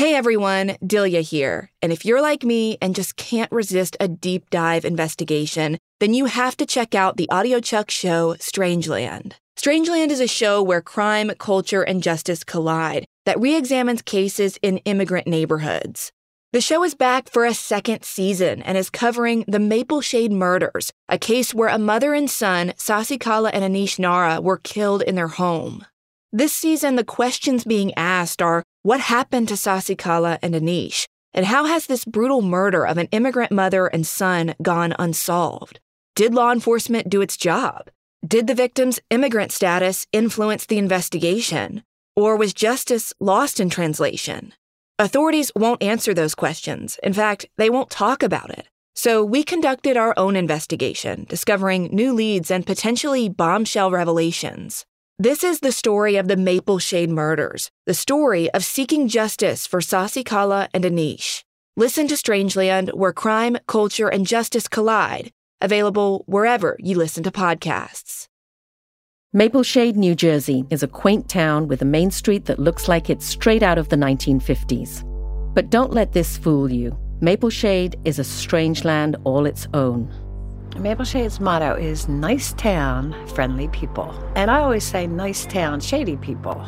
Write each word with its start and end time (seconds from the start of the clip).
Hey 0.00 0.14
everyone, 0.14 0.78
Delia 0.82 1.20
here. 1.20 1.70
And 1.82 1.92
if 1.92 2.06
you're 2.06 2.22
like 2.22 2.42
me 2.42 2.78
and 2.80 2.94
just 2.94 3.16
can't 3.16 3.52
resist 3.52 3.98
a 4.00 4.08
deep 4.08 4.48
dive 4.48 4.86
investigation, 4.86 5.76
then 5.98 6.14
you 6.14 6.24
have 6.24 6.56
to 6.56 6.64
check 6.64 6.94
out 6.94 7.18
the 7.18 7.28
audiochuck 7.30 7.90
show 7.90 8.34
Strangeland. 8.38 9.34
Strangeland 9.58 10.08
is 10.08 10.20
a 10.20 10.26
show 10.26 10.62
where 10.62 10.80
crime, 10.80 11.30
culture, 11.38 11.82
and 11.82 12.02
justice 12.02 12.44
collide 12.44 13.04
that 13.26 13.38
re 13.38 13.54
examines 13.54 14.00
cases 14.00 14.58
in 14.62 14.78
immigrant 14.86 15.26
neighborhoods. 15.26 16.10
The 16.54 16.62
show 16.62 16.82
is 16.82 16.94
back 16.94 17.28
for 17.28 17.44
a 17.44 17.52
second 17.52 18.02
season 18.02 18.62
and 18.62 18.78
is 18.78 18.88
covering 18.88 19.44
the 19.46 19.60
Maple 19.60 20.00
Shade 20.00 20.32
murders, 20.32 20.90
a 21.10 21.18
case 21.18 21.52
where 21.52 21.68
a 21.68 21.78
mother 21.78 22.14
and 22.14 22.30
son, 22.30 22.72
Sasikala 22.78 23.50
and 23.52 23.62
Anish 23.62 23.98
Narra, 23.98 24.40
were 24.40 24.56
killed 24.56 25.02
in 25.02 25.16
their 25.16 25.28
home. 25.28 25.84
This 26.32 26.54
season, 26.54 26.96
the 26.96 27.04
questions 27.04 27.64
being 27.64 27.92
asked 27.96 28.40
are 28.40 28.62
what 28.82 29.00
happened 29.00 29.48
to 29.48 29.54
Sasikala 29.54 30.38
and 30.42 30.54
Anish? 30.54 31.06
And 31.34 31.46
how 31.46 31.66
has 31.66 31.86
this 31.86 32.04
brutal 32.04 32.42
murder 32.42 32.86
of 32.86 32.98
an 32.98 33.08
immigrant 33.12 33.52
mother 33.52 33.86
and 33.86 34.06
son 34.06 34.54
gone 34.62 34.94
unsolved? 34.98 35.80
Did 36.16 36.34
law 36.34 36.50
enforcement 36.50 37.08
do 37.08 37.20
its 37.20 37.36
job? 37.36 37.90
Did 38.26 38.46
the 38.46 38.54
victim's 38.54 38.98
immigrant 39.10 39.52
status 39.52 40.06
influence 40.12 40.66
the 40.66 40.78
investigation? 40.78 41.84
Or 42.16 42.36
was 42.36 42.52
justice 42.52 43.12
lost 43.20 43.60
in 43.60 43.70
translation? 43.70 44.54
Authorities 44.98 45.52
won't 45.54 45.82
answer 45.82 46.12
those 46.12 46.34
questions. 46.34 46.98
In 47.02 47.12
fact, 47.12 47.46
they 47.56 47.70
won't 47.70 47.90
talk 47.90 48.22
about 48.22 48.50
it. 48.50 48.66
So 48.94 49.24
we 49.24 49.44
conducted 49.44 49.96
our 49.96 50.12
own 50.16 50.36
investigation, 50.36 51.24
discovering 51.28 51.84
new 51.92 52.12
leads 52.12 52.50
and 52.50 52.66
potentially 52.66 53.28
bombshell 53.28 53.90
revelations. 53.90 54.84
This 55.20 55.44
is 55.44 55.60
the 55.60 55.70
story 55.70 56.16
of 56.16 56.28
the 56.28 56.36
Maple 56.38 56.78
Shade 56.78 57.10
murders, 57.10 57.70
the 57.84 57.92
story 57.92 58.50
of 58.52 58.64
seeking 58.64 59.06
justice 59.06 59.66
for 59.66 59.80
Sasikala 59.80 60.68
and 60.72 60.82
Anish. 60.82 61.44
Listen 61.76 62.08
to 62.08 62.14
Strangeland, 62.14 62.94
where 62.94 63.12
crime, 63.12 63.58
culture, 63.66 64.08
and 64.08 64.26
justice 64.26 64.66
collide, 64.66 65.30
available 65.60 66.24
wherever 66.26 66.74
you 66.80 66.96
listen 66.96 67.22
to 67.24 67.30
podcasts. 67.30 68.28
Maple 69.34 69.62
Shade, 69.62 69.94
New 69.94 70.14
Jersey 70.14 70.64
is 70.70 70.82
a 70.82 70.88
quaint 70.88 71.28
town 71.28 71.68
with 71.68 71.82
a 71.82 71.92
main 71.98 72.10
street 72.10 72.46
that 72.46 72.58
looks 72.58 72.88
like 72.88 73.10
it's 73.10 73.26
straight 73.26 73.62
out 73.62 73.76
of 73.76 73.90
the 73.90 73.96
1950s. 73.96 75.04
But 75.52 75.68
don't 75.68 75.92
let 75.92 76.14
this 76.14 76.38
fool 76.38 76.72
you. 76.72 76.98
Maple 77.20 77.50
Shade 77.50 78.00
is 78.06 78.18
a 78.18 78.24
strange 78.24 78.86
land 78.86 79.16
all 79.24 79.44
its 79.44 79.68
own. 79.74 80.10
Maple 80.78 81.04
Shade's 81.04 81.40
motto 81.40 81.74
is 81.74 82.08
nice 82.08 82.52
town, 82.54 83.14
friendly 83.34 83.68
people. 83.68 84.14
And 84.34 84.50
I 84.50 84.60
always 84.60 84.84
say 84.84 85.06
nice 85.06 85.44
town, 85.44 85.80
shady 85.80 86.16
people. 86.16 86.64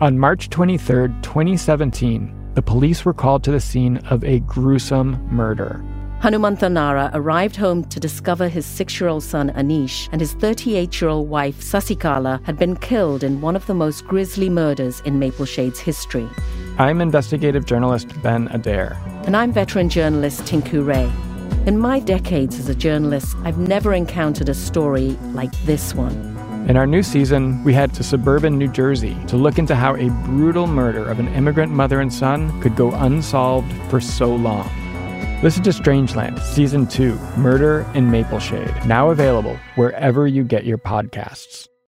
On 0.00 0.18
March 0.18 0.50
23, 0.50 1.08
2017, 1.22 2.52
the 2.54 2.62
police 2.62 3.04
were 3.04 3.14
called 3.14 3.42
to 3.44 3.50
the 3.50 3.60
scene 3.60 3.98
of 4.08 4.22
a 4.24 4.40
gruesome 4.40 5.12
murder. 5.34 5.82
Hanumantha 6.20 6.70
Narra 6.70 7.10
arrived 7.14 7.56
home 7.56 7.82
to 7.86 7.98
discover 7.98 8.48
his 8.48 8.64
six 8.64 9.00
year 9.00 9.08
old 9.08 9.24
son 9.24 9.50
Anish 9.50 10.08
and 10.12 10.20
his 10.20 10.34
38 10.34 11.00
year 11.00 11.10
old 11.10 11.28
wife 11.28 11.60
Sasikala 11.60 12.44
had 12.44 12.56
been 12.56 12.76
killed 12.76 13.24
in 13.24 13.40
one 13.40 13.56
of 13.56 13.66
the 13.66 13.74
most 13.74 14.06
grisly 14.06 14.48
murders 14.48 15.00
in 15.00 15.18
Maple 15.18 15.46
Shade's 15.46 15.80
history. 15.80 16.28
I'm 16.78 17.00
investigative 17.00 17.66
journalist 17.66 18.08
Ben 18.22 18.46
Adair. 18.52 18.96
And 19.26 19.36
I'm 19.36 19.52
veteran 19.52 19.88
journalist 19.88 20.42
Tinku 20.42 20.86
Ray. 20.86 21.10
In 21.64 21.78
my 21.78 22.00
decades 22.00 22.58
as 22.58 22.68
a 22.68 22.74
journalist, 22.74 23.36
I've 23.44 23.56
never 23.56 23.94
encountered 23.94 24.48
a 24.48 24.54
story 24.54 25.10
like 25.32 25.52
this 25.62 25.94
one. 25.94 26.12
In 26.68 26.76
our 26.76 26.88
new 26.88 27.04
season, 27.04 27.62
we 27.62 27.72
head 27.72 27.94
to 27.94 28.02
suburban 28.02 28.58
New 28.58 28.66
Jersey 28.66 29.16
to 29.28 29.36
look 29.36 29.58
into 29.58 29.76
how 29.76 29.94
a 29.94 30.10
brutal 30.24 30.66
murder 30.66 31.08
of 31.08 31.20
an 31.20 31.28
immigrant 31.34 31.70
mother 31.70 32.00
and 32.00 32.12
son 32.12 32.60
could 32.62 32.74
go 32.74 32.90
unsolved 32.90 33.72
for 33.88 34.00
so 34.00 34.34
long. 34.34 34.68
Listen 35.44 35.62
to 35.62 35.70
Strangeland, 35.70 36.40
Season 36.40 36.84
2 36.84 37.14
Murder 37.36 37.86
in 37.94 38.10
Maple 38.10 38.40
Shade, 38.40 38.74
now 38.84 39.10
available 39.10 39.56
wherever 39.76 40.26
you 40.26 40.42
get 40.42 40.64
your 40.64 40.78
podcasts. 40.78 41.68